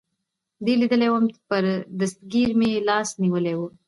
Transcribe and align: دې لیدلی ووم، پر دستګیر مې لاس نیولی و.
دې 0.65 0.73
لیدلی 0.81 1.07
ووم، 1.09 1.25
پر 1.49 1.63
دستګیر 1.99 2.49
مې 2.59 2.71
لاس 2.87 3.09
نیولی 3.21 3.53
و. 3.57 3.61